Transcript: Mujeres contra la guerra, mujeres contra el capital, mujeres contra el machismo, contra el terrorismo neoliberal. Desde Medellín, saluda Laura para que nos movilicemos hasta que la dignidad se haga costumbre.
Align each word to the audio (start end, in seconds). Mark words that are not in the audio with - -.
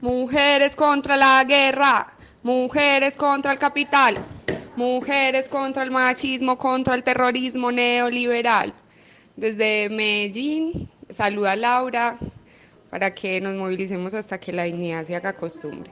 Mujeres 0.00 0.76
contra 0.76 1.16
la 1.16 1.42
guerra, 1.44 2.12
mujeres 2.42 3.16
contra 3.16 3.52
el 3.52 3.58
capital, 3.58 4.16
mujeres 4.76 5.48
contra 5.48 5.82
el 5.82 5.90
machismo, 5.90 6.58
contra 6.58 6.94
el 6.94 7.02
terrorismo 7.02 7.72
neoliberal. 7.72 8.74
Desde 9.36 9.88
Medellín, 9.88 10.90
saluda 11.10 11.56
Laura 11.56 12.18
para 12.90 13.14
que 13.14 13.40
nos 13.40 13.54
movilicemos 13.54 14.14
hasta 14.14 14.38
que 14.38 14.52
la 14.52 14.64
dignidad 14.64 15.04
se 15.04 15.16
haga 15.16 15.32
costumbre. 15.32 15.90